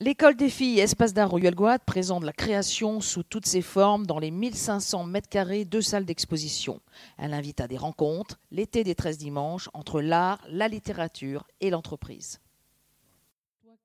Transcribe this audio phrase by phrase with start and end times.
[0.00, 4.20] L'école des filles Espace d'art Royal Guad présente la création sous toutes ses formes dans
[4.20, 6.80] les 1500 mètres carrés de salles d'exposition.
[7.16, 12.38] Elle invite à des rencontres, l'été des 13 dimanches, entre l'art, la littérature et l'entreprise.
[13.60, 13.76] Toi,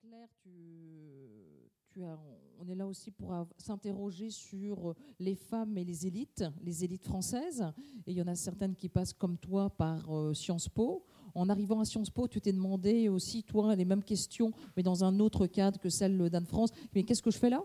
[1.91, 2.19] Claire,
[2.59, 7.65] on est là aussi pour s'interroger sur les femmes et les élites, les élites françaises.
[8.05, 11.03] Et il y en a certaines qui passent comme toi par euh, Sciences Po
[11.35, 15.03] en arrivant à Sciences Po, tu t'es demandé aussi, toi, les mêmes questions, mais dans
[15.03, 16.71] un autre cadre que celle d'Anne-France.
[16.93, 17.63] Mais qu'est-ce que je fais là?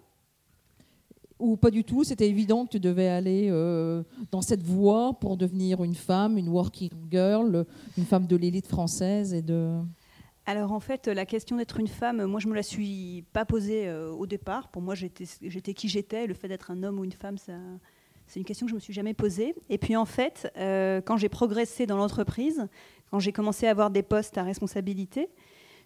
[1.38, 4.02] Ou pas du tout, c'était évident que tu devais aller euh,
[4.32, 7.64] dans cette voie pour devenir une femme, une working girl,
[7.96, 9.80] une femme de l'élite française et de...
[10.46, 13.86] Alors en fait, la question d'être une femme, moi je me la suis pas posée
[13.86, 14.68] euh, au départ.
[14.68, 16.26] Pour moi, j'étais qui j'étais.
[16.26, 17.36] Le fait d'être un homme ou une femme,
[18.28, 19.54] c'est une question que je me suis jamais posée.
[19.70, 22.68] Et puis en fait, euh, quand j'ai progressé dans l'entreprise,
[23.10, 25.30] quand j'ai commencé à avoir des postes à responsabilité,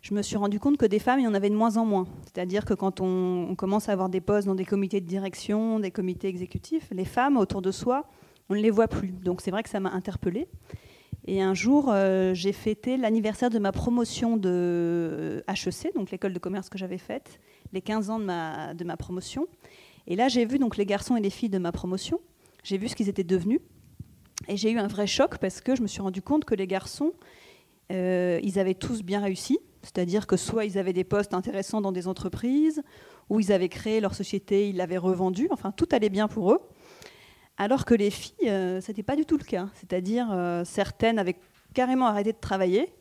[0.03, 1.87] je me suis rendu compte que des femmes, il y en avait de moins en
[1.87, 2.09] moins.
[2.25, 5.93] C'est-à-dire que quand on, commence à avoir des postes dans des comités de direction, des
[5.93, 8.11] comités exécutifs, les femmes autour de soi,
[8.49, 9.13] on ne les voit plus.
[9.13, 10.49] Donc c'est vrai que ça m'a interpellée.
[11.29, 16.41] Et un jour, euh, j'ai fêté l'anniversaire de ma promotion de HEC, donc l'école de
[16.41, 17.39] commerce que j'avais faite,
[17.73, 19.47] les 15 ans de ma, de ma promotion.
[20.09, 22.19] Et là, j'ai vu donc les garçons et les filles de ma promotion.
[22.63, 23.61] J'ai vu ce qu'ils étaient devenus.
[24.49, 26.67] Et j'ai eu un vrai choc parce que je me suis rendu compte que les
[26.67, 27.13] garçons,
[27.93, 29.59] euh, ils avaient tous bien réussi.
[29.83, 32.83] C'est-à-dire que soit ils avaient des postes intéressants dans des entreprises,
[33.29, 35.49] ou ils avaient créé leur société, ils l'avaient revendue.
[35.51, 36.61] Enfin, tout allait bien pour eux.
[37.57, 39.69] Alors que les filles, euh, ce n'était pas du tout le cas.
[39.75, 41.37] C'est-à-dire, euh, certaines avaient
[41.75, 42.93] carrément arrêté de travailler.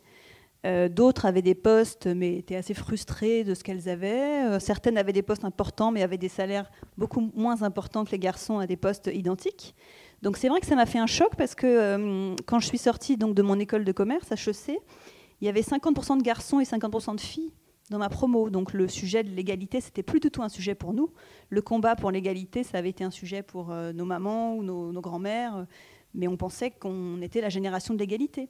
[0.63, 4.59] D'autres avaient des postes, mais étaient assez frustrées de ce qu'elles avaient.
[4.59, 8.59] certaines avaient des postes importants, mais avaient des salaires beaucoup moins importants que les garçons
[8.59, 9.73] à des postes identiques.
[10.21, 12.77] Donc c'est vrai que ça m'a fait un choc parce que euh, quand je suis
[12.77, 14.77] sortie donc, de mon école de commerce, HEC,
[15.41, 17.51] il y avait 50% de garçons et 50% de filles
[17.89, 18.49] dans ma promo.
[18.49, 21.09] Donc le sujet de l'égalité, c'était plus du tout un sujet pour nous.
[21.49, 24.91] Le combat pour l'égalité, ça avait été un sujet pour euh, nos mamans ou nos,
[24.91, 25.65] nos grands-mères,
[26.13, 28.49] mais on pensait qu'on était la génération de l'égalité.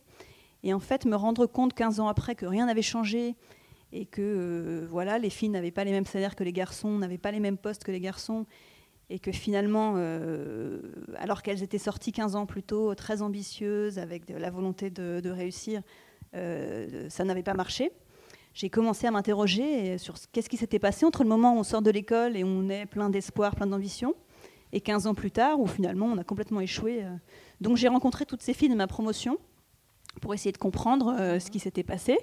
[0.63, 3.35] Et en fait, me rendre compte 15 ans après que rien n'avait changé
[3.94, 7.17] et que euh, voilà, les filles n'avaient pas les mêmes salaires que les garçons, n'avaient
[7.17, 8.45] pas les mêmes postes que les garçons,
[9.09, 10.79] et que finalement, euh,
[11.17, 15.81] alors qu'elles étaient sorties 15 ans plus tôt, très ambitieuses, avec la volonté de, réussir,
[16.35, 17.91] euh, ça n'avait pas marché.
[18.53, 21.81] J'ai commencé à m'interroger sur qu'est-ce qui s'était passé entre le moment où on sort
[21.81, 24.16] de l'école et on est plein d'espoir, plein d'ambition,
[24.71, 27.03] et 15 ans plus tard, où finalement on a complètement échoué.
[27.59, 29.38] Donc j'ai rencontré toutes ces filles de ma promotion
[30.19, 32.17] pour essayer de comprendre ce qui s'était passé.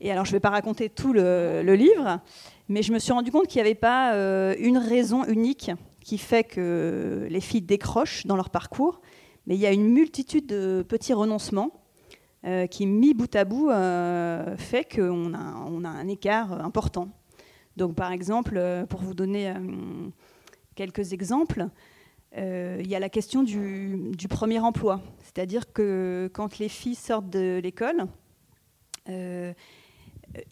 [0.00, 2.20] Et alors, je ne vais pas raconter tout le, livre,
[2.68, 4.14] mais je me suis rendu compte qu'il n'y avait pas
[4.58, 5.70] une raison unique
[6.04, 9.00] qui fait que les filles décrochent dans leur parcours,
[9.46, 11.72] mais il y a une multitude de petits renoncements
[12.44, 17.08] euh, qui, mis bout à bout, euh, fait qu'on a, un écart important.
[17.76, 19.54] Donc, par exemple, euh, pour vous donner
[20.74, 21.68] quelques exemples,
[22.36, 25.00] il y a la question du, du premier emploi.
[25.20, 28.06] C'est-à-dire que quand les filles sortent de l'école,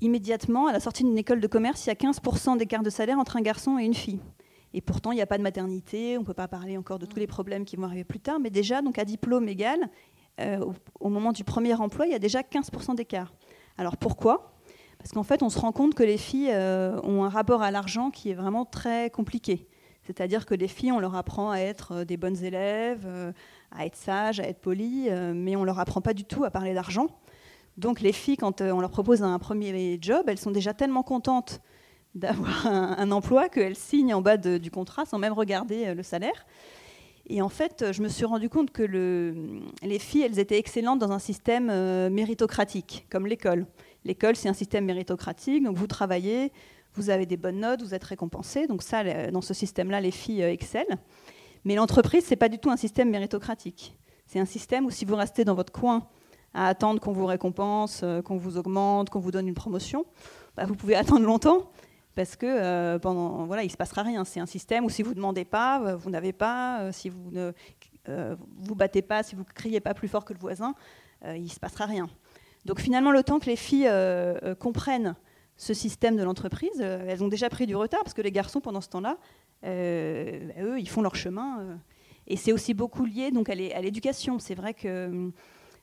[0.01, 3.19] immédiatement, à la sortie d'une école de commerce, il y a 15% d'écart de salaire
[3.19, 4.21] entre un garçon et une fille.
[4.73, 7.07] Et pourtant, il n'y a pas de maternité, on ne peut pas parler encore de
[7.07, 9.91] tous les problèmes qui vont arriver plus tard, mais déjà, donc à diplôme égal,
[10.41, 10.65] euh,
[11.01, 13.33] au, moment du premier emploi, il y a déjà 15% d'écart.
[13.79, 14.55] Alors pourquoi?
[14.99, 17.71] Parce qu'en fait, on se rend compte que les filles euh, ont un rapport à
[17.71, 19.67] l'argent qui est vraiment très compliqué.
[20.03, 23.07] C'est-à-dire que les filles, on leur apprend à être euh, des bonnes élèves,
[23.71, 26.75] à être sages, à être polies, mais on leur apprend pas du tout à parler
[26.75, 27.07] d'argent.
[27.77, 31.61] Donc les filles, quand on leur propose un premier job, elles sont déjà tellement contentes
[32.17, 36.45] d'avoir un, emploi qu'elle signe en bas du contrat sans même regarder euh, le salaire.
[37.29, 41.13] Et en fait, je me suis rendu compte que les filles, elles étaient excellentes dans
[41.13, 43.67] un système euh, méritocratique, comme l'école.
[44.05, 46.51] L'école, c'est un système méritocratique, donc vous travaillez,
[46.95, 48.67] vous avez des bonnes notes, vous êtes récompensé.
[48.67, 50.97] Donc ça, dans ce système-là, les filles euh, excellent.
[51.65, 53.97] Mais l'entreprise, c'est pas du tout un système méritocratique.
[54.27, 56.07] C'est un système où si vous restez dans votre coin
[56.55, 60.05] à attendre qu'on vous récompense, qu'on vous augmente, qu'on vous donne une promotion,
[60.57, 61.71] bah, vous pouvez attendre longtemps
[62.15, 62.99] parce que euh,
[63.47, 64.25] voilà, il se passera rien.
[64.25, 66.81] C'est un système où si vous demandez pas, euh, vous n'avez pas.
[66.81, 67.53] Euh, si vous ne
[68.59, 70.75] vous battez pas, si vous criez pas plus fort que le voisin,
[71.25, 72.09] il se passera rien.
[72.65, 73.89] Donc finalement, le temps que les filles
[74.59, 75.15] comprennent
[75.61, 78.81] ce système de l'entreprise, elles ont déjà pris du retard parce que les garçons pendant
[78.81, 79.19] ce temps-là,
[79.67, 81.79] eux, ils font leur chemin.
[82.27, 84.39] et c'est aussi beaucoup lié donc à l'éducation.
[84.39, 85.31] C'est vrai que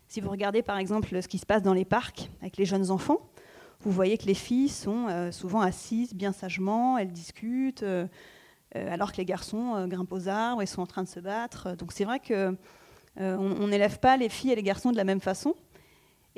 [0.07, 2.89] si vous regardez par exemple ce qui se passe dans les parcs avec les jeunes
[2.89, 3.19] enfants,
[3.81, 8.07] vous voyez que les filles sont euh, souvent assises bien sagement, elles discutent, euh,
[8.75, 11.75] euh, alors que les garçons grimpent aux arbres et sont en train de se battre.
[11.75, 12.55] Donc c'est vrai que
[13.19, 15.55] on n'élève pas les filles et les garçons de la même façon.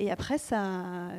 [0.01, 1.09] Et après, ça,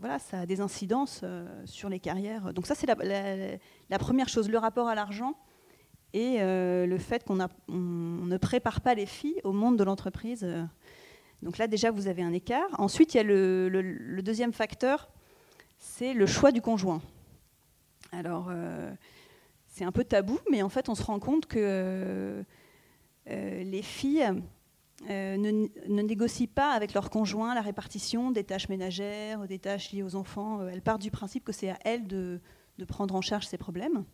[0.00, 2.52] voilà, ça a des incidences euh, sur les carrières.
[2.52, 5.34] Donc ça, c'est la, première chose, le rapport à l'argent
[6.12, 10.44] et euh, le fait qu'on on ne prépare pas les filles au monde de l'entreprise.
[11.42, 12.66] Donc là, déjà, vous avez un écart.
[12.78, 15.08] Ensuite, il y a le, deuxième facteur,
[15.78, 17.00] c'est le choix du conjoint.
[18.10, 18.92] Alors, euh,
[19.68, 22.44] c'est un peu tabou, mais en fait, on se rend compte que
[23.26, 24.42] les filles
[25.08, 30.02] euh, ne, négocient pas avec leur conjoint la répartition des tâches ménagères, des tâches liées
[30.02, 30.60] aux enfants.
[30.60, 32.40] Euh, elles partent du principe que c'est à elles de,
[32.86, 34.04] prendre en charge ces problèmes.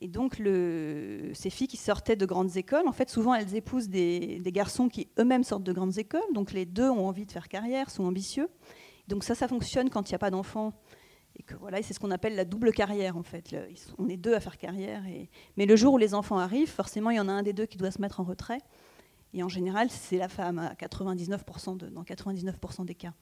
[0.00, 4.42] Et donc, ces filles qui sortaient de grandes écoles, en fait, souvent, elles épousent des,
[4.46, 6.20] garçons qui eux-mêmes sortent de grandes écoles.
[6.34, 8.48] Donc, les deux ont envie de faire carrière, sont ambitieux.
[9.08, 10.72] Donc, ça, ça fonctionne quand il n'y a pas d'enfants.
[11.36, 13.56] Et que voilà, c'est ce qu'on appelle la double carrière, en fait.
[13.98, 15.02] on est deux à faire carrière.
[15.56, 17.66] Mais le jour où les enfants arrivent, forcément, il y en a un des deux
[17.66, 18.60] qui doit se mettre en retrait.
[19.34, 23.12] Et en général, c'est la femme à 99% dans 99% des cas.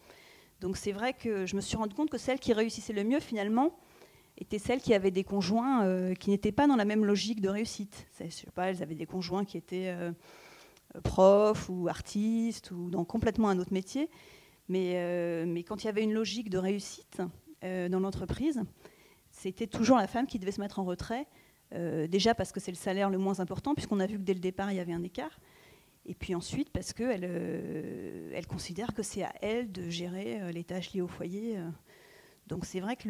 [0.60, 3.18] Donc c'est vrai que je me suis rendu compte que celles qui réussissaient le mieux,
[3.18, 3.76] finalement,
[4.36, 7.48] étaient celles qui avaient des conjoints euh, qui n'étaient pas dans la même logique de
[7.48, 8.06] réussite.
[8.20, 10.12] Je sais pas, elles avaient des conjoints qui étaient euh,
[11.02, 14.10] profs ou artistes ou dans complètement un autre métier.
[14.68, 17.22] Mais, euh, mais quand il y avait une logique de réussite
[17.62, 18.60] dans l'entreprise,
[19.30, 21.28] c'était toujours la femme qui devait se mettre en retrait.
[21.70, 24.40] déjà parce que c'est le salaire le moins important, puisqu'on a vu que dès le
[24.40, 25.38] départ, il y avait un écart.
[26.04, 30.50] Et puis ensuite, parce qu'elle euh, elle considère que c'est à elle de gérer euh,
[30.50, 31.56] les tâches liées au foyer.
[31.56, 31.68] Euh.
[32.48, 33.08] Donc c'est vrai que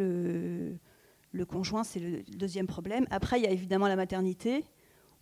[1.32, 3.06] le, conjoint, c'est le deuxième problème.
[3.10, 4.64] Après, il y a évidemment la maternité,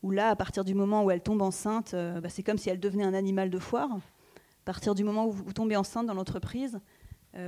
[0.03, 2.81] où là, à partir du moment où elle tombe enceinte, bah, c'est comme si elle
[2.81, 3.93] devenait un animal de foire.
[3.93, 6.81] À partir du moment où vous tombez enceinte dans l'entreprise,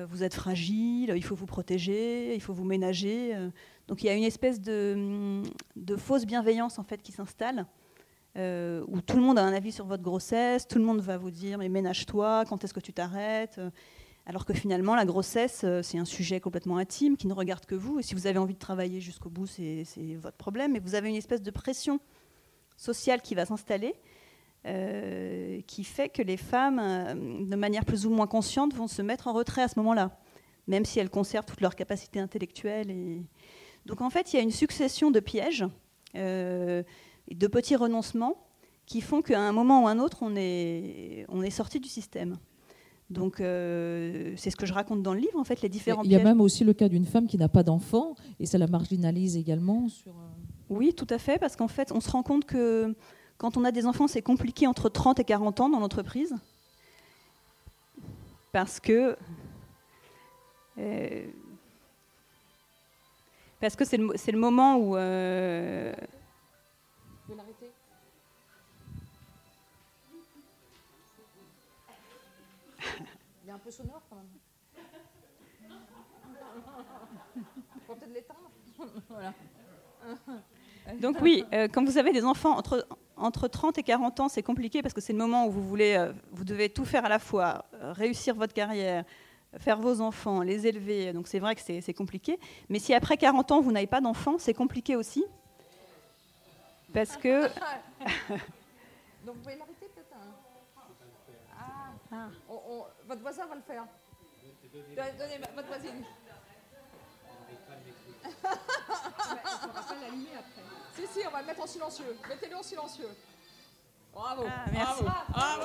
[0.08, 3.34] vous êtes fragile, il faut vous protéger, il faut vous ménager.
[3.88, 5.42] donc il y a une espèce de,
[5.76, 7.66] de fausse bienveillance en fait qui s'installe
[8.36, 11.18] euh, où tout le monde a un avis sur votre grossesse, tout le monde va
[11.18, 13.60] vous dire mais ménage-toi, quand est-ce que tu t'arrêtes
[14.24, 17.74] alors que finalement, la grossesse, euh, c'est un sujet complètement intime qui ne regarde que
[17.74, 17.98] vous.
[17.98, 19.84] Et si vous avez envie de travailler jusqu'au bout, c'est
[20.20, 20.72] votre problème.
[20.72, 21.98] Mais vous avez une espèce de pression
[22.76, 23.94] sociale qui va s'installer,
[24.66, 29.26] euh, qui fait que les femmes, de manière plus ou moins consciente, vont se mettre
[29.26, 30.16] en retrait à ce moment-là,
[30.68, 32.90] même si elles conservent toute leur capacité intellectuelle.
[32.90, 33.22] Et...
[33.86, 35.64] Donc en fait, il y a une succession de pièges
[37.34, 38.36] de petits renoncements
[38.86, 42.36] qui font qu'à un moment ou un autre, on est, on est sorti du système.
[43.10, 46.02] Donc euh, c'est ce que je raconte dans le livre, en fait, les différents.
[46.02, 48.58] Il y a même aussi le cas d'une femme qui n'a pas d'enfant et ça
[48.58, 50.12] la marginalise également sur.
[50.12, 50.28] Euh,
[50.70, 52.94] oui, tout à fait, parce qu'en fait, on se rend compte que
[53.36, 56.34] quand on a des enfants, c'est compliqué entre 30 et 40 ans dans l'entreprise,
[58.52, 59.16] parce que
[60.78, 61.26] euh,
[63.60, 64.96] parce que c'est le, le, moment où
[67.28, 67.70] l'arrêter
[73.44, 74.26] Il est un peu sonore quand même.
[77.88, 78.50] On peut-être l'éteindre.
[81.00, 82.86] Donc oui, euh, quand vous avez des enfants entre,
[83.16, 85.94] entre 30 et 40 ans, c'est compliqué parce que c'est le moment où vous voulez,
[85.94, 89.04] euh, vous devez tout faire à la fois, euh, réussir votre carrière,
[89.58, 91.12] faire vos enfants, les élever.
[91.12, 92.38] Donc c'est vrai que c'est compliqué.
[92.68, 95.24] Mais si après 40 ans, vous n'avez pas d'enfants, c'est compliqué aussi
[96.92, 97.48] parce que.
[99.24, 100.34] Donc vous pouvez l'arrêter peut-être hein.
[101.56, 101.92] ah.
[102.12, 102.28] ah.
[103.06, 103.84] Votre voisin va le faire.
[104.72, 106.04] Donnez votre voisine.
[108.24, 110.62] on va pas l'allumer après.
[110.94, 112.16] Si, si, on va le mettre en silencieux.
[112.28, 113.08] Mettez-le en silencieux.
[114.12, 114.44] Bravo.
[114.46, 115.04] Ah, merci.
[115.04, 115.62] Bravo.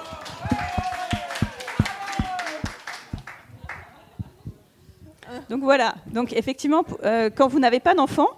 [5.49, 5.95] Donc voilà.
[6.07, 8.29] Donc effectivement, euh, quand vous n'avez pas d'enfant,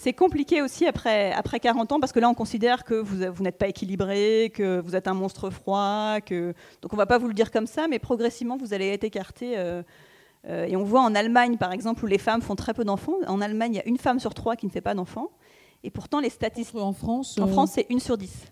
[0.00, 3.42] c'est compliqué aussi après, après 40 ans parce que là, on considère que vous, vous
[3.42, 6.22] n'êtes pas équilibré, que vous êtes un monstre froid.
[6.24, 6.54] Que...
[6.80, 9.04] Donc, on ne va pas vous le dire comme ça, mais progressivement, vous allez être
[9.04, 9.58] écarté.
[9.58, 9.82] Euh,
[10.48, 13.16] euh, et on voit en Allemagne, par exemple, où les femmes font très peu d'enfants.
[13.26, 15.32] En Allemagne, il y a une femme sur trois qui ne fait pas d'enfants.
[15.84, 16.80] Et pourtant, les statistiques.
[16.80, 18.46] En France En euh, France, c'est une sur dix.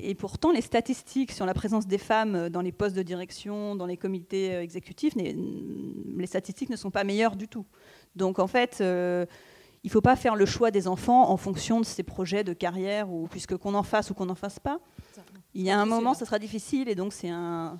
[0.00, 3.86] Et pourtant, les statistiques sur la présence des femmes dans les postes de direction, dans
[3.86, 7.66] les comités exécutifs, les statistiques ne sont pas meilleures du tout.
[8.16, 8.82] Donc, en fait
[9.84, 12.52] il ne faut pas faire le choix des enfants en fonction de ses projets de
[12.52, 14.78] carrière, ou puisque qu'on en fasse ou qu'on n'en fasse pas.
[15.54, 17.78] Il y a un moment, ça sera difficile, et donc c'est un,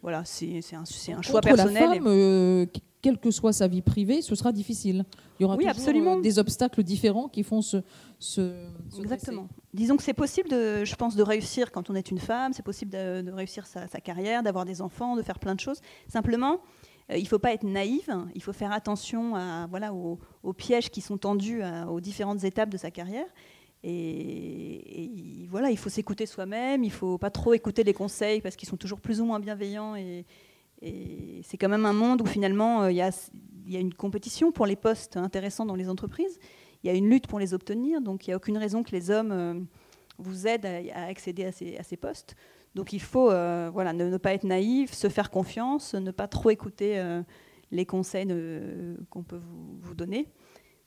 [0.00, 0.82] voilà, c'est un,
[1.16, 1.88] un, choix personnel.
[1.88, 2.66] La femme, euh,
[3.02, 5.04] quelle que soit sa vie privée, ce sera difficile.
[5.38, 6.18] Il y aura oui, toujours absolument.
[6.18, 7.82] Euh, des obstacles différents qui font ce.
[8.18, 8.66] ce,
[8.98, 9.48] Exactement.
[9.72, 12.62] Disons que c'est possible, de, je pense, de réussir quand on est une femme, c'est
[12.62, 15.80] possible de, réussir sa, sa carrière, d'avoir des enfants, de faire plein de choses.
[16.08, 16.60] Simplement,
[17.10, 20.18] il ne faut pas être naïf, il faut faire attention à, voilà, aux,
[20.52, 23.26] pièges qui sont tendus aux différentes étapes de sa carrière.
[23.82, 28.56] Et, voilà, il faut s'écouter soi-même, il ne faut pas trop écouter les conseils parce
[28.56, 30.24] qu'ils sont toujours plus ou moins bienveillants et,
[31.44, 33.10] c'est quand même un monde où finalement il y, a,
[33.66, 36.38] y, a, une compétition pour les postes intéressants dans les entreprises.
[36.82, 38.90] Il y a une lutte pour les obtenir, donc il n'y a aucune raison que
[38.90, 39.66] les hommes
[40.18, 42.36] vous aident à, accéder à ces, à ces, postes.
[42.74, 47.02] Donc il faut voilà, ne, pas être naïf, se faire confiance, ne pas trop écouter
[47.70, 48.26] les conseils
[49.10, 49.40] qu'on peut
[49.80, 50.28] vous, donner.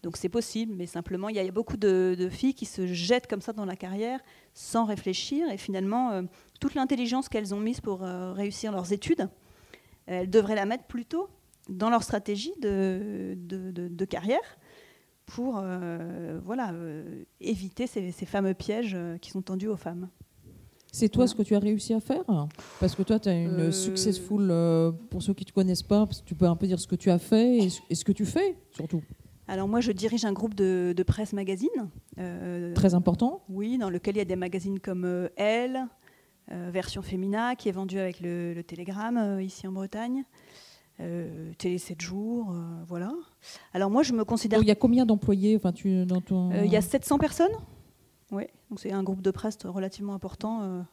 [0.04, 3.42] Donc c'est possible, mais simplement, il y a beaucoup de, filles qui se jettent comme
[3.42, 4.20] ça dans la carrière
[4.54, 5.50] sans réfléchir.
[5.52, 6.22] Et finalement, euh,
[6.60, 9.30] toute l'intelligence qu'elles ont mise pour euh, réussir leurs études,
[10.06, 11.30] elles devraient la mettre plutôt
[11.68, 14.58] dans leur stratégie de, carrière
[15.26, 16.74] pour euh, voilà,
[17.42, 20.08] éviter ces, fameux pièges qui sont tendus aux femmes.
[20.98, 22.24] C'est toi ce que tu as réussi à faire
[22.80, 24.52] Parce que toi, tu as une successful,
[25.12, 27.12] pour ceux qui ne te connaissent pas, tu peux un peu dire ce que tu
[27.12, 29.04] as fait et ce que tu fais surtout.
[29.48, 31.70] Alors moi, je dirige un groupe de, presse magazine.
[32.18, 35.86] Euh, Très important Oui, dans lequel il y a des magazines comme euh, Elle,
[36.52, 40.24] euh, Version Femina, qui est vendue avec le, Télégramme ici en Bretagne.
[41.60, 42.56] Télé 7 jours,
[42.88, 43.14] voilà.
[43.72, 44.60] Alors moi, je me considère...
[44.64, 45.56] Il y a combien d'employés?
[45.56, 46.50] Enfin, tu, dans ton...
[46.64, 47.52] Il y a 700 personnes.
[48.32, 50.86] Oui, donc c'est un groupe de presse relativement important.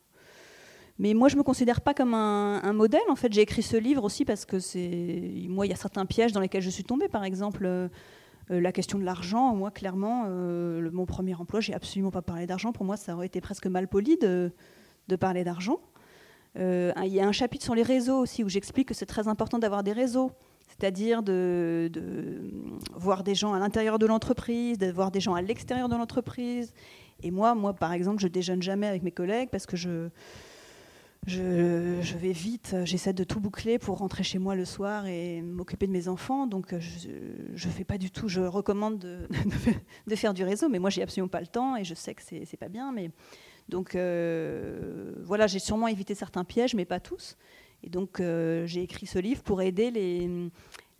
[0.98, 3.02] Mais moi, je ne me considère pas comme un, modèle.
[3.08, 5.46] En fait, j'ai écrit ce livre aussi parce que c'est...
[5.48, 7.08] Moi, il y a certains pièges dans lesquels je suis tombée.
[7.08, 7.90] Par exemple
[8.50, 12.46] euh, la question de l'argent, moi, clairement, euh, mon premier emploi, j'ai absolument pas parlé
[12.46, 12.72] d'argent.
[12.72, 14.52] Pour moi, ça aurait été presque mal poli de,
[15.18, 15.80] parler d'argent.
[16.58, 19.28] Euh, il y a un chapitre sur les réseaux aussi où j'explique que c'est très
[19.28, 20.30] important d'avoir des réseaux,
[20.68, 21.90] c'est-à-dire de,
[22.94, 26.72] voir des gens à l'intérieur de l'entreprise, de voir des gens à l'extérieur de l'entreprise.
[27.24, 30.10] Et moi, moi, par exemple, je déjeune jamais avec mes collègues parce que je
[31.26, 35.86] je, vais vite, j'essaie de tout boucler pour rentrer chez moi le soir et m'occuper
[35.86, 36.46] de mes enfants.
[36.46, 38.98] Donc je ne fais pas du tout, je recommande
[40.06, 42.22] de, faire du réseau, mais moi j'ai absolument pas le temps et je sais que
[42.22, 42.92] c'est pas bien.
[42.92, 43.10] Mais
[43.70, 47.38] donc euh, voilà, j'ai sûrement évité certains pièges, mais pas tous.
[47.82, 50.50] Et donc euh, j'ai écrit ce livre pour aider les,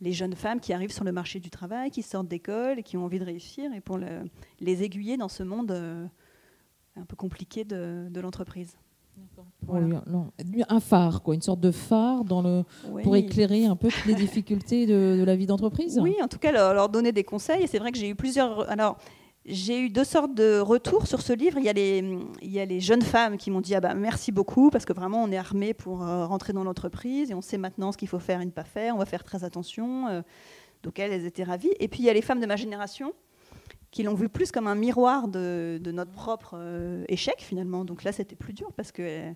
[0.01, 2.97] les, jeunes femmes qui arrivent sur le marché du travail, qui sortent d'école et qui
[2.97, 3.99] ont envie de réussir, et pour
[4.59, 6.05] les aiguiller dans ce monde euh,
[6.95, 8.77] un peu compliqué de, de l'entreprise.
[10.69, 12.63] Un phare, quoi, une sorte de phare dans le,
[13.03, 15.99] pour éclairer un peu toutes les difficultés de, la vie d'entreprise.
[16.01, 17.63] Oui, en tout cas, leur, donner des conseils.
[17.63, 18.69] Et c'est vrai que j'ai eu plusieurs.
[18.69, 18.97] Alors,
[19.45, 21.59] j'ai eu deux sortes de retours sur ce livre.
[21.59, 21.69] Il y
[22.59, 25.31] a les, jeunes femmes qui m'ont dit ah bah, merci beaucoup parce que vraiment on
[25.31, 28.41] est armé pour euh, rentrer dans l'entreprise et on sait maintenant ce qu'il faut faire
[28.41, 28.95] et ne pas faire.
[28.95, 30.07] On va faire très attention.
[30.07, 30.21] Euh.
[30.81, 31.71] donc elles, étaient ravies.
[31.79, 33.13] Et puis il y a les femmes de ma génération
[33.91, 37.85] qui l'ont vu plus comme un miroir de, notre propre euh, échec finalement.
[37.85, 39.31] Donc là, c'était plus dur parce que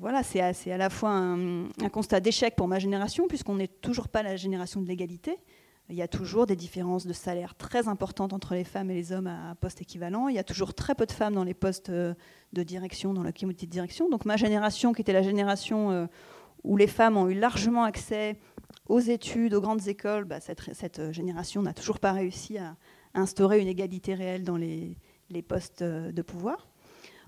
[0.00, 4.22] voilà, c'est à, la fois un, constat d'échec pour ma génération, puisqu'on n'est toujours pas
[4.22, 5.38] la génération de l'égalité.
[5.90, 9.12] Il y a toujours des différences de salaire très importantes entre les femmes et les
[9.12, 10.28] hommes à poste équivalent.
[10.28, 12.14] Il y a toujours très peu de femmes dans les postes euh,
[12.52, 14.08] de direction, dans la communauté de direction.
[14.08, 16.08] Donc ma génération, qui était la génération
[16.64, 18.38] où les femmes ont eu largement accès
[18.88, 22.76] aux études, aux grandes écoles, bah, cette, cette, génération n'a toujours pas réussi à,
[23.14, 24.96] instaurer une égalité réelle dans les,
[25.48, 26.68] postes euh, de pouvoir.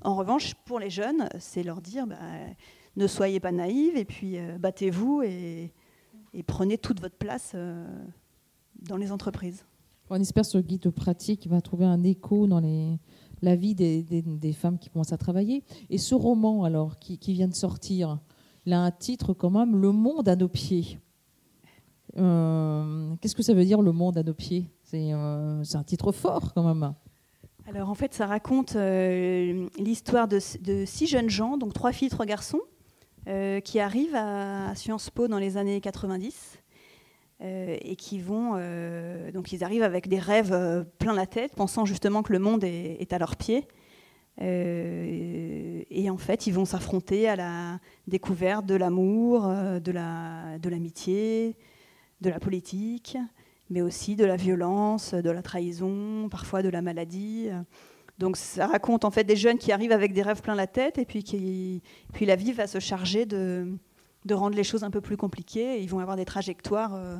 [0.02, 2.16] En revanche, pour les jeunes, c'est leur dire bah,
[2.96, 5.72] ne soyez pas naïfs et puis euh, battez-vous et,
[6.46, 7.86] prenez toute votre place euh,
[8.88, 9.64] dans les entreprises.
[10.10, 12.98] On espère que ce guide pratique va trouver un écho dans les,
[13.40, 15.64] la vie des, femmes qui commencent à travailler.
[15.88, 18.18] Et ce roman, alors, qui, qui, vient de sortir,
[18.66, 20.98] il a un titre quand même, Le monde à nos pieds.
[22.14, 24.70] Qu'est-ce que ça veut dire, Le monde à nos pieds?
[24.94, 26.94] Euh, c'est un titre fort quand même.
[27.66, 32.26] Alors en fait, ça raconte euh, l'histoire de, six jeunes gens, donc trois filles, trois
[32.26, 32.60] garçons,
[33.28, 36.58] euh, qui arrivent à, Sciences Po dans les années 90
[37.42, 38.52] et qui vont,
[39.32, 43.12] donc ils arrivent avec des rêves plein la tête, pensant justement que le monde est,
[43.12, 43.66] à leurs pieds.
[44.40, 51.56] et en fait, ils vont s'affronter à la découverte de l'amour, de l'amitié,
[52.20, 53.16] de, de la politique
[53.72, 57.48] mais aussi de la violence, de la trahison, parfois de la maladie.
[58.18, 60.98] Donc ça raconte en fait des jeunes qui arrivent avec des rêves plein la tête
[60.98, 61.82] et puis, qui,
[62.12, 63.66] puis la vie va se charger de,
[64.24, 65.80] de rendre les choses un peu plus compliquées.
[65.82, 67.18] Ils vont avoir des trajectoires euh,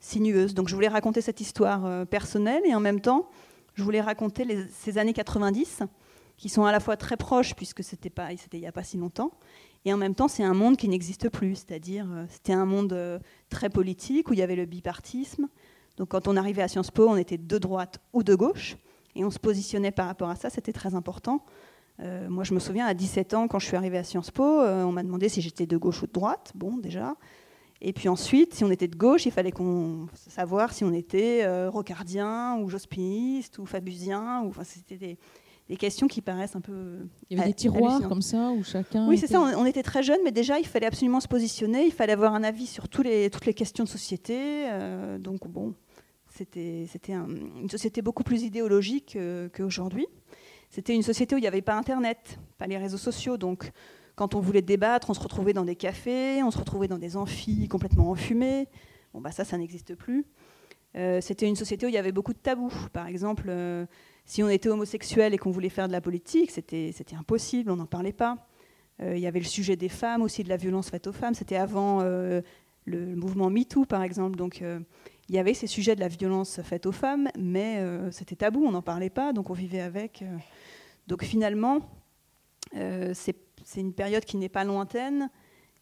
[0.00, 0.54] sinueuses.
[0.54, 2.62] Donc je voulais raconter cette histoire euh, personnelle.
[2.66, 3.28] Et en même temps
[3.74, 5.82] je voulais raconter ces années 90
[6.36, 8.96] qui sont à la fois très proches puisque c'était pas il n'y a pas si
[8.96, 9.32] longtemps.
[9.84, 13.20] Et en même temps c'est un monde qui n'existe plus, c'est-à-dire euh, c'était un monde
[13.50, 15.48] très politique où il y avait le bipartisme,
[15.96, 18.76] donc quand on arrivait à Sciences Po, on était de droite ou de gauche,
[19.14, 21.44] et on se positionnait par rapport à ça, c'était très important.
[22.00, 24.60] Euh, moi, je me souviens, à 17 ans, quand je suis arrivée à Sciences Po,
[24.60, 26.52] euh, on m'a demandé si j'étais de gauche ou de droite.
[26.54, 27.14] Bon, déjà.
[27.80, 31.42] Et puis ensuite, si on était de gauche, il fallait qu'on savoir si on était
[31.44, 34.42] euh, rocardien ou jospiniste ou fabusien.
[34.42, 35.18] Ou, enfin, c'était
[35.68, 37.06] des questions qui paraissent un peu.
[37.28, 39.06] Il y avait des tiroirs comme ça où chacun.
[39.06, 39.40] Oui, c'est ça.
[39.40, 41.84] On, était très jeunes, mais déjà, il fallait absolument se positionner.
[41.84, 44.66] Il fallait avoir un avis sur tous les, toutes les questions de société.
[45.20, 45.74] donc, bon,
[46.28, 49.18] c'était une société beaucoup plus idéologique
[49.52, 50.06] qu'aujourd'hui.
[50.74, 53.36] C'était une société où il n'y avait pas Internet, pas les réseaux sociaux.
[53.36, 53.70] Donc,
[54.16, 57.16] quand on voulait débattre, on se retrouvait dans des cafés, on se retrouvait dans des
[57.16, 58.66] amphis complètement enfumés.
[59.12, 60.26] Bon, bah ça, ça n'existe plus.
[60.96, 62.72] Euh, c'était une société où il y avait beaucoup de tabous.
[62.92, 63.86] Par exemple, euh,
[64.24, 67.86] si on était homosexuel et qu'on voulait faire de la politique, c'était impossible, on n'en
[67.86, 68.48] parlait pas.
[69.00, 71.34] Euh, il y avait le sujet des femmes aussi, de la violence faite aux femmes.
[71.34, 74.34] C'était avant le mouvement MeToo, par exemple.
[74.34, 74.60] Donc,
[75.28, 78.72] il y avait ces sujets de la violence faite aux femmes, mais c'était tabou, on
[78.72, 80.22] n'en parlait pas, donc on vivait avec.
[81.06, 81.80] Donc finalement,
[82.72, 85.30] c'est c'est une période qui n'est pas lointaine.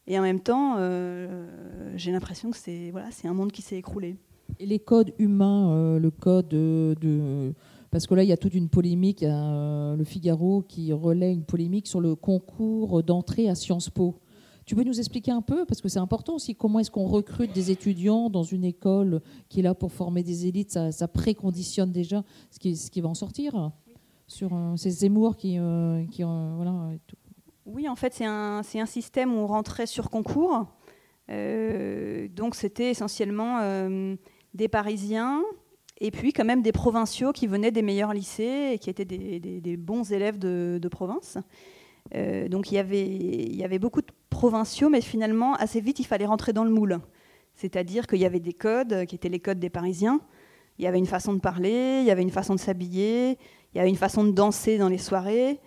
[0.07, 1.47] Et en même temps, euh,
[1.97, 4.17] j'ai l'impression que c'est voilà, un monde qui s'est écroulé.
[4.59, 7.55] Et les codes humains, euh, le code de,
[7.91, 11.45] parce que là il y a toute une polémique, euh, le Figaro qui relaie une
[11.45, 14.17] polémique sur le concours d'entrée à Sciences Po.
[14.73, 17.53] Tu peux nous expliquer un peu, parce que c'est important aussi, comment est-ce qu'on recrute
[17.53, 22.25] des étudiants dans une école qui est là pour former des élites, ça, préconditionne déjà
[22.51, 23.71] ce qui, va en sortir
[24.27, 25.59] sur ces Zemmour qui,
[26.11, 27.17] qui voilà, tout.
[27.67, 30.65] Oui, en fait, c'est un, un, système où on rentrait sur concours.
[31.29, 34.17] Euh, donc, c'était essentiellement euh,
[34.55, 35.43] des Parisiens
[36.01, 39.77] et puis quand même des provinciaux qui venaient des meilleurs lycées et qui étaient des,
[39.77, 41.37] bons élèves de, province.
[42.15, 46.07] Euh, donc, il avait, il y avait beaucoup de provinciaux, mais finalement, assez vite, il
[46.07, 46.99] fallait rentrer dans le moule.
[47.55, 50.21] C'est-à-dire qu'il y avait des codes qui étaient les codes des Parisiens.
[50.79, 53.39] Il y avait une façon de parler, il y avait une façon de s'habiller,
[53.73, 55.61] il y avait une façon de danser dans les soirées.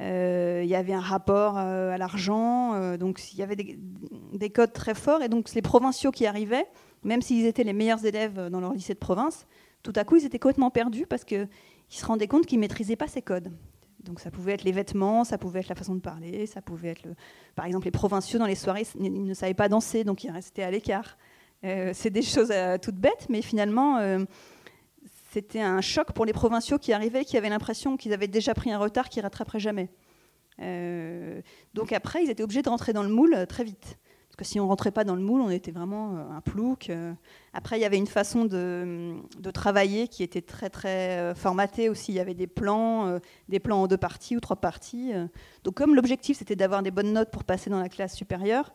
[0.00, 4.50] Euh, il y avait un rapport euh, à l'argent, euh, donc il y avait des,
[4.50, 5.22] codes très forts.
[5.22, 6.66] Et donc les provinciaux qui arrivaient,
[7.04, 9.46] même s'ils étaient les meilleurs élèves dans leur lycée de province,
[9.82, 11.48] tout à coup ils étaient complètement perdus parce qu'ils
[11.88, 13.52] se rendaient compte qu'ils ne maîtrisaient pas ces codes.
[14.06, 16.90] Donc ça pouvait être les vêtements, ça pouvait être la façon de parler, ça pouvait
[16.90, 17.08] être,
[17.54, 20.62] par exemple, les provinciaux dans les soirées, ils ne savaient pas danser, donc ils restaient
[20.62, 21.18] à l'écart.
[21.62, 23.98] c'est des choses toutes bêtes, mais finalement
[25.36, 28.72] c'était un choc pour les provinciaux qui arrivaient, qui avaient l'impression qu'ils avaient déjà pris
[28.72, 29.90] un retard qui rattraperait jamais.
[30.62, 31.42] Euh,
[31.74, 33.98] donc après, ils étaient obligés de rentrer dans le moule euh, très vite.
[34.36, 36.90] Parce que si on rentrait pas dans le moule, on était vraiment euh, un plouc.
[37.54, 39.14] Après, il y avait une façon de,
[39.52, 42.12] travailler qui était très très formatée aussi.
[42.12, 43.18] Il y avait des plans,
[43.48, 45.12] des plans en deux parties ou trois parties.
[45.64, 48.72] Donc comme l'objectif c'était d'avoir des bonnes notes pour passer dans la classe supérieure,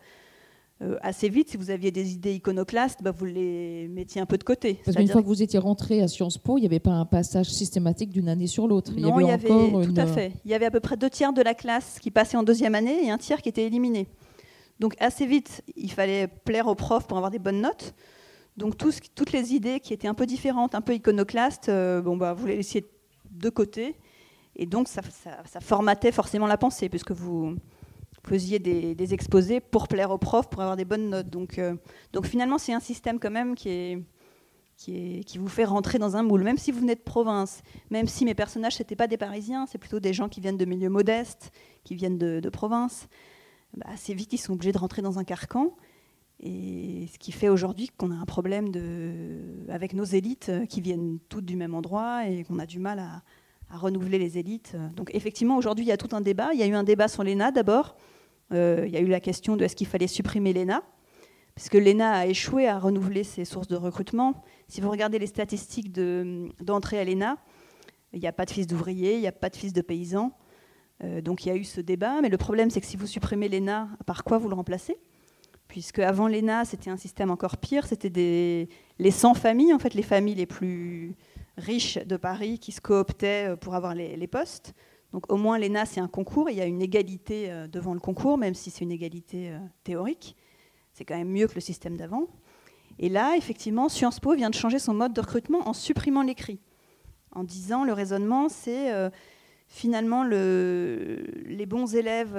[0.82, 4.38] euh, assez vite, si vous aviez des idées iconoclastes, bah, vous les mettiez un peu
[4.38, 4.80] de côté.
[4.84, 7.06] Parce qu'une fois que vous étiez rentré à Sciences Po, il n'y avait pas un
[7.06, 8.92] passage systématique d'une année sur l'autre.
[8.98, 10.34] Non, il y avait, tout à fait.
[10.44, 12.74] Il y avait à peu près deux tiers de la classe qui passait en deuxième
[12.74, 14.08] année et un tiers qui était éliminé.
[14.82, 17.94] Donc assez vite, il fallait plaire aux profs pour avoir des bonnes notes.
[18.58, 22.34] Donc toutes les idées qui étaient un peu différentes, un peu iconoclastes, euh, bon, bah,
[22.34, 22.90] vous les laissiez
[23.30, 23.96] de côté.
[24.56, 25.02] Et donc ça,
[25.46, 27.58] ça formatait forcément la pensée, puisque vous,
[28.28, 31.30] faisiez des, exposés pour plaire aux profs, pour avoir des bonnes notes.
[31.30, 31.76] Donc, euh,
[32.24, 34.04] finalement, c'est un système quand même qui,
[35.38, 38.34] vous fait rentrer dans un moule, même si vous venez de province, même si mes
[38.34, 41.52] personnages, ce pas des Parisiens, c'est plutôt des gens qui viennent de milieux modestes,
[41.84, 43.08] qui viennent de province.
[43.76, 45.76] Bah, assez vite, ils sont obligés de rentrer dans un carcan.
[46.40, 50.82] Et ce qui fait aujourd'hui qu'on a un problème de, avec nos élites euh, qui
[50.82, 53.22] viennent toutes du même endroit et qu'on a du mal à,
[53.74, 54.76] renouveler les élites.
[54.98, 56.50] Donc effectivement, aujourd'hui, il y a tout un débat.
[56.54, 57.96] Il y a eu un débat sur l'ENA d'abord,
[58.52, 60.84] euh, il y a eu la question de est-ce qu'il fallait supprimer l'ENA
[61.56, 64.44] puisque l'ENA a échoué à renouveler ses sources de recrutement.
[64.68, 67.38] Si vous regardez les statistiques d'entrée à l'ENA,
[68.14, 70.32] il n'y a pas de fils d'ouvriers, il n'y a pas de fils de paysans.
[71.04, 73.08] Euh, donc il y a eu ce débat, mais le problème c'est que si vous
[73.08, 74.98] supprimez l'ENA, par quoi vous le remplacez?
[75.68, 78.10] Puisque avant l'ENA, c'était un système encore pire, c'était
[79.00, 81.16] les 100 familles, en fait les familles les plus
[81.58, 84.74] riches de Paris qui se cooptaient euh, pour avoir les postes.
[85.12, 88.00] Donc au moins l'ENA, c'est un concours, il y a une égalité euh, devant le
[88.00, 90.36] concours, même si c'est une égalité théorique.
[90.94, 92.28] C'est quand même mieux que le système d'avant.
[93.00, 96.60] Et là, effectivement, Sciences Po vient de changer son mode de recrutement en supprimant l'écrit.
[97.32, 98.92] En disant, le raisonnement, c'est
[99.72, 102.38] finalement les bons élèves,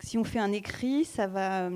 [0.00, 1.70] si on fait un écrit, ça va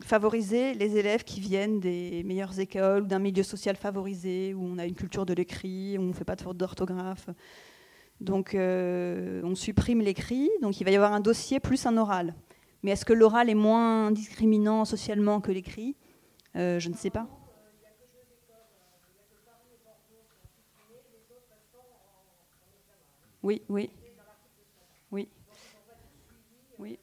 [0.00, 4.84] favoriser les élèves qui viennent des meilleures écoles, d'un milieu social favorisé, où on a
[4.84, 7.28] une culture de l'écrit, où on ne fait pas de faute d'orthographe.
[8.20, 12.34] Donc euh, on supprime l'écrit, donc il va y avoir un dossier plus un oral.
[12.82, 15.96] Mais est-ce que l'oral est moins discriminant socialement que l'écrit?
[16.56, 17.26] Euh, Je ne sais pas.
[23.48, 23.88] Oui, oui.
[25.10, 25.26] Oui.
[26.78, 26.98] Oui.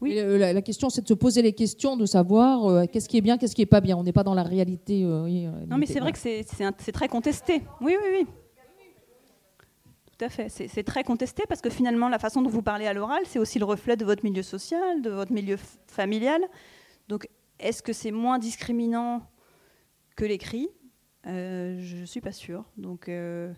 [0.00, 0.14] Oui.
[0.14, 3.56] La, question, c'est de se poser les questions, de savoir qu'est-ce qui est bien, qu'est-ce
[3.56, 3.96] qui est pas bien.
[3.96, 5.02] On n'est pas dans la réalité.
[5.02, 7.62] non, mais c'est vrai que c'est très contesté.
[7.80, 8.26] Oui, oui, oui.
[10.16, 10.48] Tout à fait.
[10.48, 13.58] C'est très contesté parce que finalement, la façon dont vous parlez à l'oral, c'est aussi
[13.58, 15.56] le reflet de votre milieu social, de votre milieu
[15.88, 16.40] familial.
[17.08, 17.26] Donc,
[17.58, 19.22] est-ce que c'est moins discriminant
[20.14, 20.68] que l'écrit?
[21.26, 22.64] Euh, Je ne suis pas sûre.
[22.76, 23.52] Donc, euh,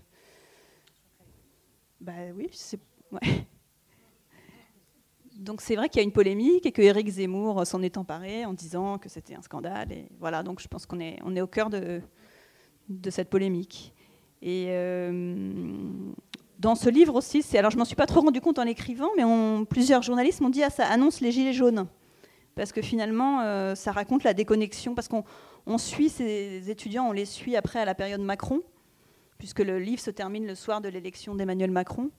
[2.00, 2.80] bah oui, c'est.
[5.36, 8.44] Donc c'est vrai qu'il y a une polémique et que Éric Zemmour s'en est emparé
[8.44, 9.90] en disant que c'était un scandale.
[9.90, 12.00] Et voilà, donc je pense qu'on est, on est au cœur de,
[12.88, 13.92] de cette polémique.
[14.42, 15.52] Et euh,
[16.60, 19.10] dans ce livre aussi, c'est, alors je m'en suis pas trop rendu compte en l'écrivant,
[19.16, 19.24] mais
[19.66, 21.88] plusieurs journalistes m'ont dit ah, ça annonce les gilets jaunes
[22.54, 27.24] parce que finalement, euh, ça raconte la déconnexion, parce qu'on suit ces étudiants, on les
[27.24, 28.60] suit après à la période Macron,
[29.38, 32.10] puisque le livre se termine le soir de l'élection d'Emmanuel Macron.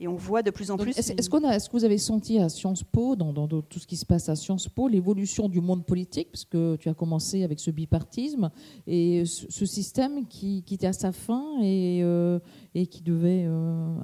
[0.00, 0.98] Et on voit de plus en plus.
[0.98, 4.28] Est-ce est que vous avez senti à Sciences Po, dans, tout ce qui se passe
[4.28, 8.50] à Sciences Po, l'évolution du monde politique, parce que tu as commencé avec ce bipartisme,
[8.88, 12.40] et ce, système qui, était à sa fin et, euh,
[12.74, 13.94] et qui devait euh,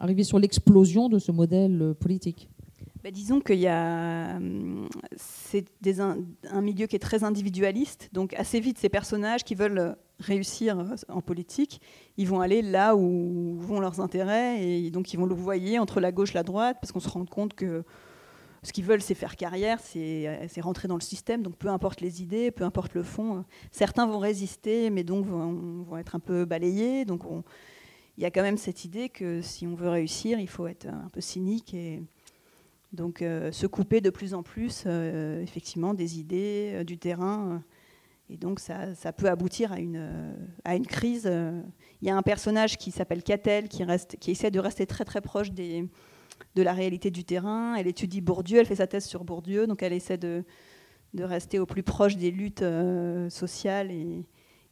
[0.00, 2.48] arriver sur l'explosion de ce modèle politique?
[3.04, 5.66] Bah, disons qu'il y a hum, c'est
[6.00, 11.20] un, milieu qui est très individualiste, donc assez vite ces personnages qui veulent réussir en
[11.20, 11.80] politique,
[12.16, 16.00] ils vont aller là où vont leurs intérêts et donc ils vont le voyer entre
[16.00, 17.84] la gauche et la droite parce qu'on se rend compte que
[18.64, 22.20] ce qu'ils veulent c'est faire carrière, c'est rentrer dans le système, donc peu importe les
[22.20, 26.44] idées, peu importe le fond, certains vont résister mais donc vont, vont être un peu
[26.44, 27.22] balayés, donc
[28.16, 30.88] il y a quand même cette idée que si on veut réussir, il faut être
[30.88, 32.02] un peu cynique et
[32.92, 37.62] donc euh, se couper de plus en plus euh, effectivement des idées, euh, du terrain.
[38.30, 41.30] et donc ça, ça, peut aboutir à une, à une crise.
[42.00, 43.84] Il y a un personnage qui s'appelle Catel qui,
[44.20, 45.88] qui essaie de rester très très proche de
[46.56, 47.74] la réalité du terrain.
[47.74, 50.44] Elle étudie Bourdieu, elle fait sa thèse sur Bourdieu, donc elle essaie de,
[51.14, 52.64] de rester au plus proche des luttes
[53.28, 53.90] sociales.
[53.90, 54.24] Et,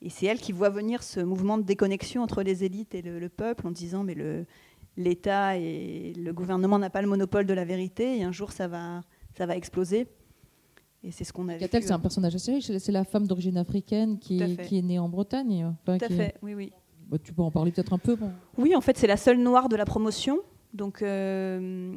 [0.02, 3.18] et c'est elle qui voit venir ce mouvement de déconnexion entre les élites et le,
[3.18, 4.46] le peuple en disant mais le,
[4.96, 8.68] l'État et le gouvernement n'a pas le monopole de la vérité et un jour ça
[8.68, 9.02] va,
[9.36, 10.08] ça va exploser.
[11.02, 12.70] Et c'est ce qu'on a Catel, c'est un personnage assez riche.
[12.78, 15.72] C'est la femme d'origine africaine qui est, qui est, née en Bretagne.
[15.84, 16.72] Tout à fait, oui, oui.
[17.08, 18.16] Bah, tu peux en parler peut-être un peu
[18.58, 20.40] Oui, en fait, c'est la seule noire de la promotion.
[20.74, 21.94] Donc, euh,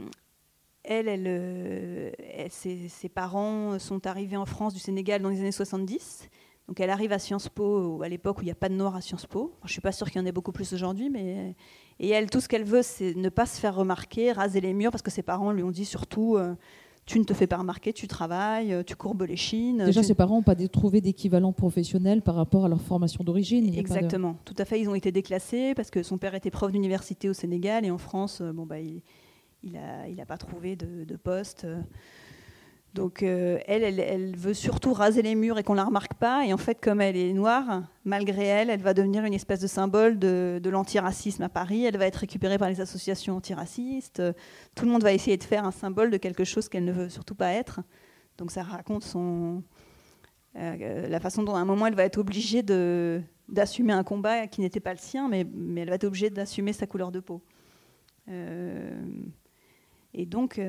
[0.83, 2.11] elle, elle, euh,
[2.49, 6.29] ses, parents sont arrivés en France du Sénégal dans les années 70.
[6.69, 8.95] Donc, elle arrive à Sciences Po à l'époque où il n'y a pas de noirs
[8.95, 9.55] à Sciences Po.
[9.63, 11.55] je ne suis pas sûre qu'il y en ait beaucoup plus aujourd'hui, mais
[11.99, 14.91] et elle, tout ce qu'elle veut, c'est ne pas se faire remarquer, raser les murs,
[14.91, 16.53] parce que ses parents lui ont dit surtout euh,
[17.07, 19.83] tu ne te fais pas remarquer, tu travailles, euh, tu courbes les chines.
[19.83, 23.73] Déjà, ses parents n'ont pas trouvé d'équivalent professionnel par rapport à leur formation d'origine.
[23.75, 24.79] Exactement, tout à fait.
[24.79, 27.97] Ils ont été déclassés parce que son père était prof d'université au Sénégal et en
[27.97, 29.01] France, euh, bon, bah, il
[29.63, 31.65] n'a il a pas trouvé de, de poste.
[32.95, 36.45] Donc euh, elle, elle, veut surtout raser les murs et qu'on la remarque pas.
[36.45, 39.67] Et en fait, comme elle est noire, malgré elle, elle va devenir une espèce de
[39.67, 41.85] symbole de, l'antiracisme à Paris.
[41.85, 44.23] Elle va être récupérée par les associations antiracistes.
[44.73, 47.09] Tout le monde va essayer de faire un symbole de quelque chose qu'elle ne veut
[47.09, 47.81] surtout pas être.
[48.39, 53.93] Donc ça raconte euh, la façon dont à un moment elle va être obligée d'assumer
[53.93, 56.87] un combat qui n'était pas le sien, mais, mais, elle va être obligée d'assumer sa
[56.87, 57.43] couleur de peau.
[58.29, 58.99] Euh,
[60.13, 60.59] et donc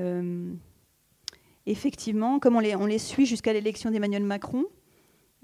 [1.67, 4.65] effectivement, comme on les, suit jusqu'à l'élection d'Emmanuel Macron,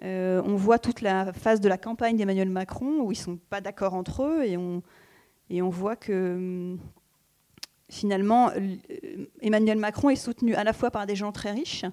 [0.03, 3.37] euh, on voit toute la phase de la campagne d'Emmanuel Macron où ils ne sont
[3.37, 6.79] pas d'accord entre eux et on, voit que hum,
[7.89, 8.51] finalement
[9.41, 11.87] Emmanuel Macron est soutenu à la fois par des gens très riches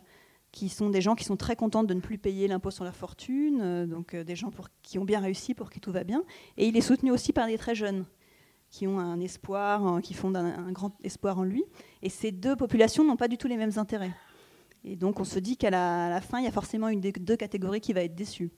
[0.53, 2.91] qui sont des gens qui sont très contents de ne plus payer l'impôt sur la
[2.91, 4.51] fortune, euh, donc euh, des gens
[4.83, 6.23] qui ont bien réussi, pour qui tout va bien,
[6.57, 8.05] et il est soutenu aussi par des très jeunes
[8.73, 11.63] qui ont un espoir, qui font un, grand espoir en lui.
[12.01, 14.11] Et ces deux populations n'ont pas du tout les mêmes intérêts.
[14.83, 17.37] Et donc on se dit qu'à la, fin, il y a forcément une des deux
[17.37, 18.49] catégories qui va être déçue.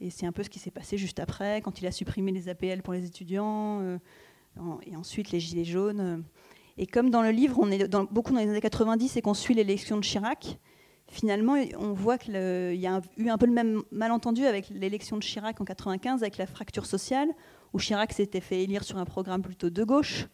[0.00, 2.48] Et c'est un peu ce qui s'est passé juste après, quand il a supprimé les
[2.48, 3.98] APL pour les étudiants, euh,
[4.86, 6.24] et ensuite les gilets jaunes.
[6.78, 9.52] Et comme dans le livre, on est beaucoup dans les années 90 et qu'on suit
[9.52, 10.58] l'élection de Chirac,
[11.06, 15.22] finalement, on voit qu'il y a eu un peu le même malentendu avec l'élection de
[15.22, 17.28] Chirac en 95, avec la fracture sociale,
[17.74, 20.28] où Chirac s'était fait élire sur un programme plutôt de gauche.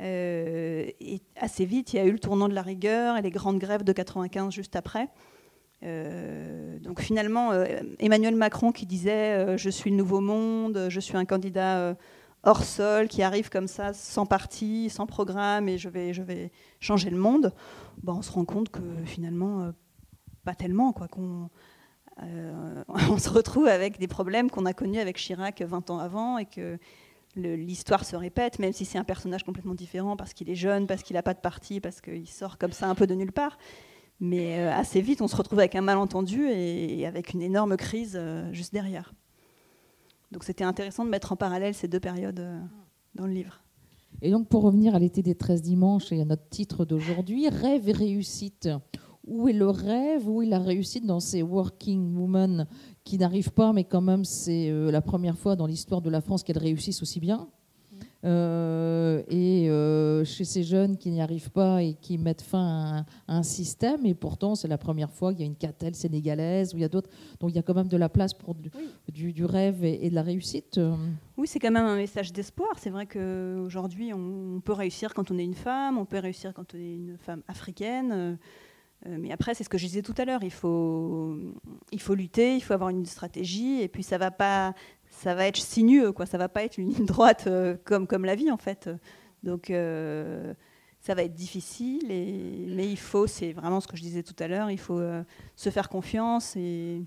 [0.00, 3.30] Euh, et assez vite, il y a eu le tournant de la rigueur et les
[3.30, 5.08] grandes grèves de 95 juste après.
[5.84, 7.64] Euh, donc finalement, euh,
[8.00, 11.96] Emmanuel Macron qui disait Je suis le nouveau monde, je suis un candidat
[12.42, 17.16] hors sol qui arrive comme ça, sans parti, sans programme, et je vais, changer le
[17.16, 17.54] monde,
[18.02, 19.72] bon, on se rend compte que finalement,
[20.44, 20.92] pas tellement.
[20.92, 21.08] Quoi,
[22.88, 26.44] on se retrouve avec des problèmes qu'on a connus avec Chirac 20 ans avant et
[26.46, 26.78] que
[27.36, 31.02] l'histoire se répète, même si c'est un personnage complètement différent, parce qu'il est jeune, parce
[31.02, 33.58] qu'il n'a pas de parti, parce qu'il sort comme ça un peu de nulle part.
[34.20, 38.14] Mais euh, assez vite, on se retrouve avec un malentendu et, avec une énorme crise
[38.14, 39.12] euh, juste derrière.
[40.30, 42.60] Donc c'était intéressant de mettre en parallèle ces deux périodes euh,
[43.14, 43.60] dans le livre.
[44.22, 47.88] Et donc pour revenir à l'été des 13 dimanches et à notre titre d'aujourd'hui, rêve
[47.88, 48.68] et réussite.
[49.26, 52.66] Où est le rêve, où est la réussite dans ces working women
[53.04, 56.42] qui n'arrivent pas, mais quand même c'est la première fois dans l'histoire de la France
[56.42, 57.48] qu'elles réussissent aussi bien
[58.24, 63.34] euh, et euh, chez ces jeunes qui n'y arrivent pas et qui mettent fin à
[63.36, 66.78] un, système, et pourtant c'est la première fois qu'il y a une catelle sénégalaise, où
[66.78, 67.10] il y a d'autres.
[67.40, 70.14] Donc il y a quand même de la place pour du, du, rêve et, de
[70.14, 70.80] la réussite.
[71.36, 72.70] Oui, c'est quand même un message d'espoir.
[72.78, 76.74] C'est vrai qu'aujourd'hui, on, peut réussir quand on est une femme, on peut réussir quand
[76.74, 78.38] on est une femme africaine.
[79.06, 81.36] Euh, mais après, c'est ce que je disais tout à l'heure, il faut,
[81.92, 84.74] il faut lutter, il faut avoir une stratégie, et puis ça va pas,
[85.10, 86.26] ça va être sinueux, quoi.
[86.26, 88.88] Ça va pas être une ligne droite euh, comme, comme la vie, en fait.
[89.42, 90.54] Donc, euh,
[91.00, 94.36] ça va être difficile, et, mais il faut, c'est vraiment ce que je disais tout
[94.38, 95.02] à l'heure, il faut
[95.54, 97.02] se faire confiance et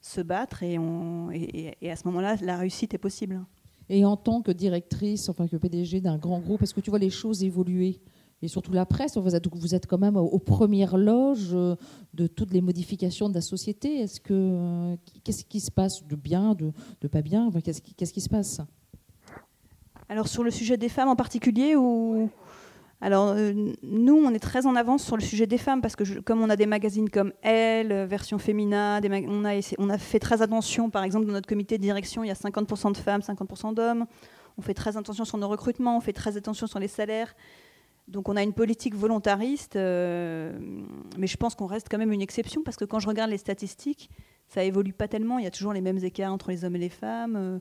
[0.00, 3.44] se battre, et, à ce moment-là, la réussite est possible.
[3.88, 6.98] Et en tant que directrice, enfin que PDG d'un grand groupe, est-ce que tu vois
[6.98, 8.00] les choses évoluer?
[8.40, 11.74] Et surtout la presse, vous êtes, quand même aux premières loges euh,
[12.14, 14.00] de toutes les modifications de la société.
[14.00, 17.50] Est-ce que euh, qu'est-ce qui se passe de bien, de, pas bien?
[17.64, 18.60] Qu'est-ce, qui, se passe?
[20.08, 22.30] Alors sur le sujet des femmes en particulier ou?
[23.00, 26.20] Alors euh, nous, on est très en avance sur le sujet des femmes parce que
[26.20, 29.44] comme on a des magazines comme Elle, version féminin, on,
[29.78, 30.90] on a fait très attention.
[30.90, 34.06] Par exemple, dans notre comité de direction, il y a 50% de femmes, 50% d'hommes.
[34.58, 37.34] On fait très attention sur nos recrutements, on fait très attention sur les salaires.
[38.08, 40.58] Donc on a une politique volontariste, euh,
[41.18, 43.36] mais je pense qu'on reste quand même une exception parce que quand je regarde les
[43.36, 44.08] statistiques,
[44.48, 45.38] ça évolue pas tellement.
[45.38, 47.36] Il y a toujours les mêmes écarts entre les hommes et les femmes.
[47.36, 47.58] Euh,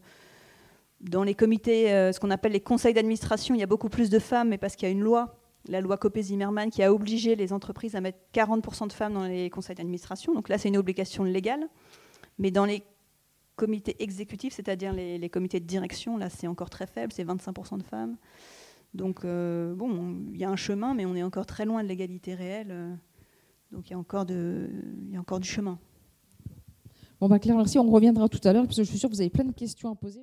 [1.02, 4.10] dans les comités, euh, ce qu'on appelle les conseils d'administration, il y a beaucoup plus
[4.10, 7.36] de femmes, mais parce qu'il y a une loi, la loi Copé-Zimmermann, qui a obligé
[7.36, 10.34] les entreprises à mettre 40% de femmes dans les conseils d'administration.
[10.34, 11.68] Donc là, c'est une obligation légale.
[12.40, 12.84] Mais dans les
[13.58, 17.80] comités exécutifs, c'est-à-dire les, les, comités de direction, là, c'est encore très faible, c'est 25%
[17.80, 18.16] de femmes.
[18.94, 21.88] Donc, euh, bon, il y a un chemin, mais on est encore très loin de
[21.88, 22.72] l'égalité réelle.
[22.72, 22.94] Euh,
[23.72, 24.70] donc, il y, a encore de,
[25.08, 25.78] il y a encore du chemin.
[27.20, 27.78] Bon, bah Claire, merci.
[27.80, 29.52] On reviendra tout à l'heure, parce que je suis sûre que vous avez plein de
[29.52, 30.16] questions à poser.